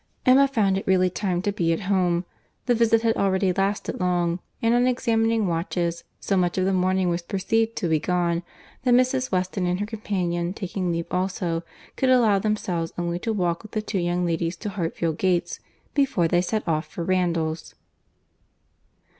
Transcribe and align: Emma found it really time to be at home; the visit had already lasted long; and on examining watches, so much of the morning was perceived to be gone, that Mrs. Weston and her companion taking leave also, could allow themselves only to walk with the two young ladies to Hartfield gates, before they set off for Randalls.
Emma 0.25 0.47
found 0.47 0.79
it 0.79 0.87
really 0.87 1.11
time 1.11 1.43
to 1.43 1.51
be 1.51 1.71
at 1.71 1.81
home; 1.81 2.25
the 2.65 2.73
visit 2.73 3.03
had 3.03 3.15
already 3.17 3.53
lasted 3.53 3.99
long; 3.99 4.39
and 4.59 4.73
on 4.73 4.87
examining 4.87 5.45
watches, 5.45 6.05
so 6.19 6.35
much 6.35 6.57
of 6.57 6.65
the 6.65 6.73
morning 6.73 7.07
was 7.07 7.21
perceived 7.21 7.75
to 7.75 7.87
be 7.87 7.99
gone, 7.99 8.41
that 8.81 8.95
Mrs. 8.95 9.31
Weston 9.31 9.67
and 9.67 9.79
her 9.79 9.85
companion 9.85 10.55
taking 10.55 10.91
leave 10.91 11.05
also, 11.11 11.61
could 11.97 12.09
allow 12.09 12.39
themselves 12.39 12.93
only 12.97 13.19
to 13.19 13.31
walk 13.31 13.61
with 13.61 13.73
the 13.73 13.81
two 13.83 13.99
young 13.99 14.25
ladies 14.25 14.55
to 14.55 14.69
Hartfield 14.69 15.19
gates, 15.19 15.59
before 15.93 16.27
they 16.27 16.41
set 16.41 16.67
off 16.67 16.87
for 16.87 17.03
Randalls. 17.03 17.75